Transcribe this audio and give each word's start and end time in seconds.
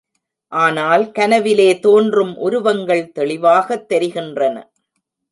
ஆனால் 0.51 1.11
கனவிலே 1.11 1.79
தோன்றும் 1.79 2.37
உருவங்கள் 2.37 3.11
தெளிவாகத் 3.11 3.87
தெரிகின்றன. 3.89 4.55